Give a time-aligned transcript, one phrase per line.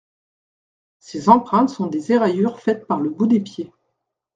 [0.97, 3.71] Ces empreintes sont des éraillures faites par le bout des pieds.